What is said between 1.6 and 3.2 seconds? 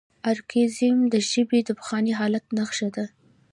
د پخواني حالت نخښه ده.